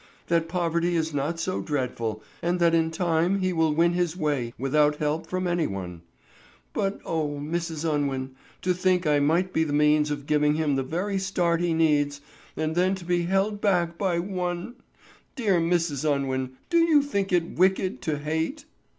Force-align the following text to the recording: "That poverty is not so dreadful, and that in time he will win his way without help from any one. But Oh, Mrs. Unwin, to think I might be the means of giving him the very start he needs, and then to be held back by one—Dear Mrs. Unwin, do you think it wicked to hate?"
"That 0.29 0.49
poverty 0.49 0.95
is 0.95 1.13
not 1.13 1.39
so 1.39 1.61
dreadful, 1.61 2.23
and 2.41 2.59
that 2.59 2.73
in 2.73 2.89
time 2.89 3.37
he 3.37 3.53
will 3.53 3.71
win 3.71 3.93
his 3.93 4.17
way 4.17 4.51
without 4.57 4.95
help 4.95 5.27
from 5.27 5.45
any 5.45 5.67
one. 5.67 6.01
But 6.73 6.99
Oh, 7.05 7.37
Mrs. 7.39 7.87
Unwin, 7.87 8.31
to 8.63 8.73
think 8.73 9.05
I 9.05 9.19
might 9.19 9.53
be 9.53 9.63
the 9.63 9.73
means 9.73 10.09
of 10.09 10.25
giving 10.25 10.55
him 10.55 10.75
the 10.75 10.81
very 10.81 11.19
start 11.19 11.61
he 11.61 11.75
needs, 11.75 12.19
and 12.57 12.73
then 12.75 12.95
to 12.95 13.05
be 13.05 13.25
held 13.27 13.61
back 13.61 13.99
by 13.99 14.17
one—Dear 14.17 15.61
Mrs. 15.61 16.03
Unwin, 16.11 16.57
do 16.71 16.79
you 16.79 17.03
think 17.03 17.31
it 17.31 17.55
wicked 17.59 18.01
to 18.01 18.17
hate?" 18.17 18.65